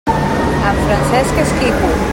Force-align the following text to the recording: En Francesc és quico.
En 0.09 0.81
Francesc 0.87 1.43
és 1.45 1.53
quico. 1.61 1.99